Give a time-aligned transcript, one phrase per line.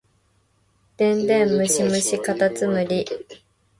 [0.97, 3.05] 電電ムシムシかたつむり